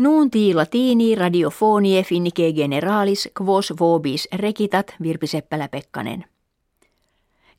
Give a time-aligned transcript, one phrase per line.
[0.00, 6.24] Nunti latini radiofonie finnike generalis quos vobis rekitat Virpi Seppälä-Pekkanen.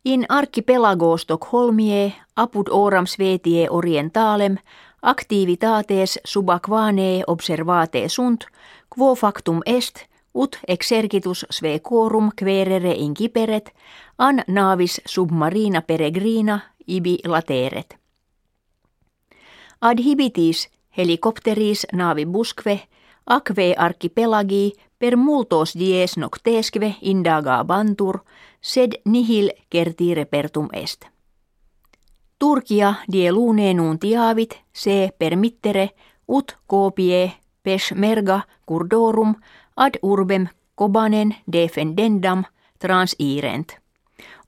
[0.05, 4.57] In archipelago Stockholmie apud oram svetie orientalem
[5.01, 8.46] activitates subaquane observate sunt
[8.97, 10.05] quo factum est
[10.35, 13.73] ut exercitus sve quorum querere inciperet
[14.17, 17.98] an navis submarina peregrina ibi lateret.
[19.81, 22.80] Adhibitis helikopteris navi busque
[23.26, 28.20] aquae archipelagi per multos dies noctesque indaga bantur,
[28.61, 31.05] sed nihil kertire pertum est.
[32.39, 35.89] Turkia die lune nuntiavit se permittere
[36.27, 37.33] ut copie
[37.63, 39.35] peshmerga kurdorum
[39.75, 42.44] ad urbem kobanen defendendam
[42.80, 43.77] transirent.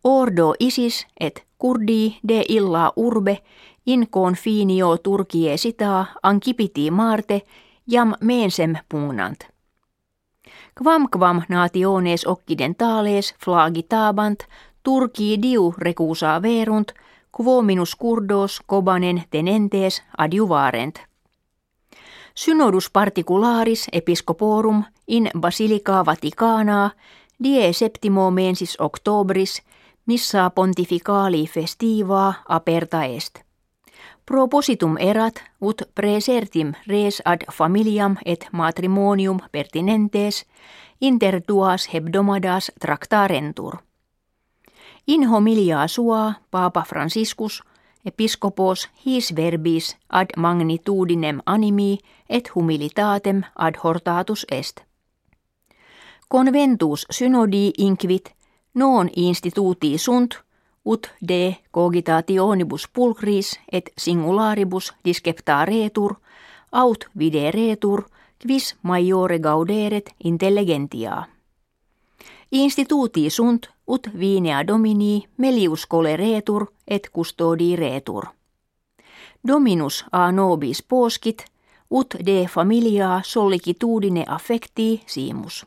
[0.04, 3.38] Ordo isis et kurdi de illa urbe
[3.86, 7.42] in confinio Turkie sitaa ancipiti marte
[7.92, 9.40] jam mensem pugnant.
[10.84, 14.40] Quam quam nationes occidentales flagitabant
[14.84, 16.92] Turki diu recusa verunt,
[17.32, 21.00] quo minus curdos kobanen tenentes adjuvarent.
[22.36, 26.92] Synodus particularis episcoporum in Basilica Vaticana
[27.44, 29.62] die septimo mensis octobris
[30.06, 33.40] missa pontificali festiva aperta est.
[34.26, 40.46] Propositum erat ut presertim res ad familiam et matrimonium pertinentes
[41.02, 43.78] inter duas hebdomadas tractarentur.
[45.08, 47.64] In homilia sua Papa Franciscus
[48.06, 51.98] episcopos his verbis ad magnitudinem animi
[52.30, 54.82] et humilitatem ad hortatus est.
[56.30, 58.34] Conventus synodi inquit
[58.74, 60.44] non instituti sunt
[60.86, 66.16] ut de cogitationibus pulcris et singularibus disceptaretur
[66.72, 68.04] aut videretur
[68.48, 71.26] quis maiore gauderet intelligentiaa.
[72.52, 78.26] Instituti sunt ut vinea domini melius coleretur et custodi retur.
[79.48, 81.46] Dominus a nobis poscit
[81.90, 85.66] ut de familia sollicitudine affecti simus.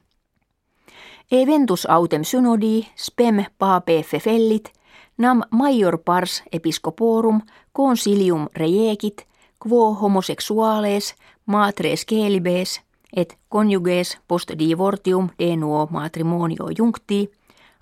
[1.31, 4.73] Eventus autem synodi spem pape fefellit
[5.19, 7.41] nam major pars episcoporum
[7.73, 9.27] consilium rejekit
[9.63, 11.15] quo homosexuales
[11.47, 12.81] matres celibes
[13.17, 17.31] et conjuges post divortium de nuo matrimonio juncti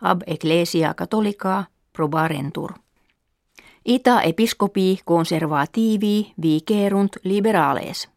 [0.00, 2.72] ab ecclesia catholica probarentur.
[3.84, 8.08] Ita episcopi conservativi vicerunt liberales.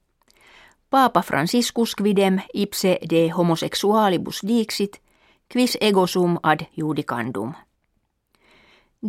[0.89, 5.01] Papa Franciscus quidem ipse de homosexualibus dixit,
[5.53, 7.53] quis ego sum ad judicandum.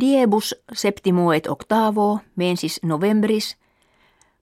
[0.00, 3.56] Diebus septimo et octavo mensis novembris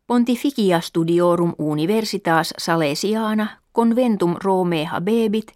[0.06, 5.52] Pontificia studiorum universitas Salesiana conventum Rome habebit,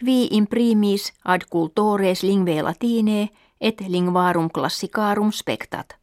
[0.00, 3.28] qui imprimis ad cultores lingve latine
[3.60, 5.96] et linguarum classicarum spectat.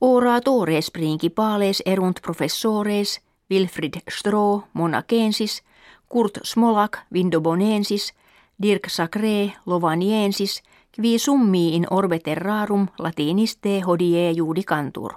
[0.00, 3.20] Oratores principales erunt professores
[3.50, 5.62] Wilfrid Stroh monacensis,
[6.08, 8.12] Kurt Smolak vindobonensis,
[8.62, 10.62] Dirk Sacre lovaniensis,
[10.94, 15.14] qui summi in orbe terrarum latiniste hodie judicantur.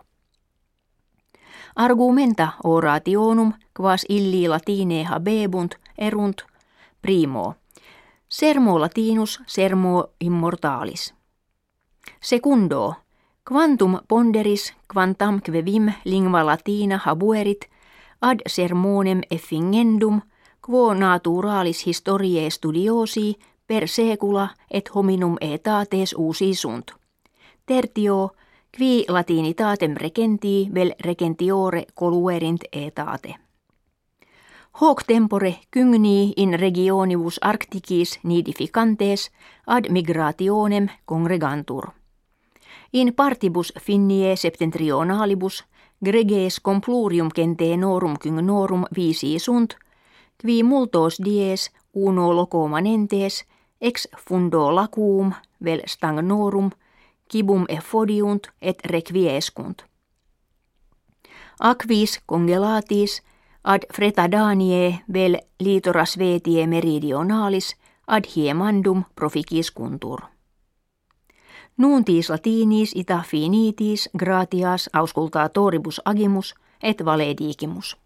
[1.75, 6.45] Argumenta orationum quas illi latine habebunt erunt
[7.01, 7.55] primo.
[8.29, 11.13] Sermo latinus sermo immortalis.
[12.21, 12.95] Secundo.
[13.49, 17.69] Quantum ponderis quantam quevim lingua latina habuerit
[18.21, 20.21] ad sermonem effingendum
[20.65, 23.37] quo naturalis historiae studiosi
[23.67, 26.91] per secula et hominum etates usi sunt.
[27.65, 28.31] Tertio
[28.77, 33.35] qui latinitatem regentii vel regentiore coluerint etate.
[34.81, 39.31] Hoc tempore cygni in regionibus arcticis nidificantes
[39.67, 41.89] ad migrationem congregantur.
[42.93, 45.63] In partibus finnie septentrionalibus
[46.05, 47.29] greges complurium
[47.77, 49.77] norum cygnorum visi sunt,
[50.37, 53.45] qui multos dies uno loco manentes
[53.81, 55.33] ex fundo lacuum
[55.63, 56.69] vel stagnorum–
[57.27, 59.83] kibum effodiunt et requiescunt.
[61.59, 63.23] Aquis congelatis
[63.63, 67.75] ad fretadanie vel litoras vetie meridionalis
[68.07, 70.19] ad hiemandum proficiscuntur.
[71.77, 77.97] Nuntis latinis ita finitis gratias auscultatoribus agimus et valedigimus.